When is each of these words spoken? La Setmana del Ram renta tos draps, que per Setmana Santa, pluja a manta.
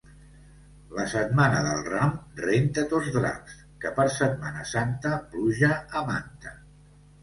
La 0.99 1.05
Setmana 1.11 1.59
del 1.67 1.83
Ram 1.91 2.15
renta 2.41 2.87
tos 2.95 3.13
draps, 3.19 3.61
que 3.85 3.95
per 4.01 4.09
Setmana 4.19 4.69
Santa, 4.75 5.17
pluja 5.35 5.75
a 5.77 6.07
manta. 6.15 6.61